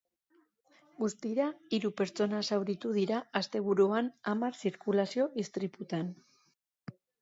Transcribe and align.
Guztira, 1.01 1.45
hiru 1.79 1.91
pertsona 2.01 2.41
zauritu 2.51 2.95
dira 2.97 3.21
asteburuan 3.43 4.13
hamar 4.35 4.61
zirkulazio 4.65 5.33
istriputan. 5.49 6.15